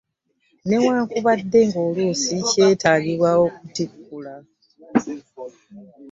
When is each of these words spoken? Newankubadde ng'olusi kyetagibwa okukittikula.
Newankubadde 0.67 1.59
ng'olusi 1.69 2.35
kyetagibwa 2.49 3.29
okukittikula. 3.43 4.33